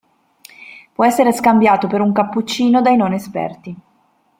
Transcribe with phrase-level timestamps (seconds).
[0.95, 3.77] Può essere scambiato per un cappuccino dai non esperti.